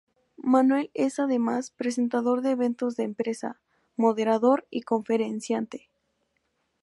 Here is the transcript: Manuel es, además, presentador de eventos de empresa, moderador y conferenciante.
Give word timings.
Manuel 0.41 0.89
es, 0.95 1.19
además, 1.19 1.69
presentador 1.69 2.41
de 2.41 2.49
eventos 2.49 2.95
de 2.95 3.03
empresa, 3.03 3.61
moderador 3.95 4.65
y 4.71 4.81
conferenciante. 4.81 5.91